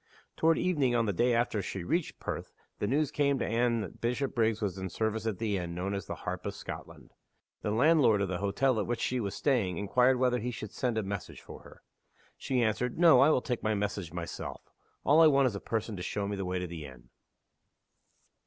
[0.35, 4.01] Toward evening, on the day after she reached Perth, the news came to Anne that
[4.01, 7.13] Bishopriggs was in service at the inn known as the Harp of Scotland.
[7.61, 10.97] The landlord of the hotel at which she was staying inquired whether he should send
[10.97, 11.83] a message for her.
[12.35, 14.63] She answered, "No, I will take my message myself.
[15.03, 17.09] All I want is a person to show me the way to the inn."